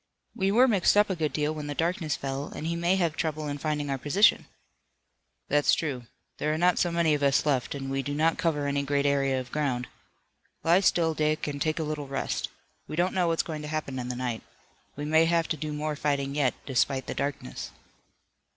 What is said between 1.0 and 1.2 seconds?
a